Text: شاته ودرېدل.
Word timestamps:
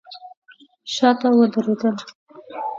شاته 0.93 1.27
ودرېدل. 1.37 1.95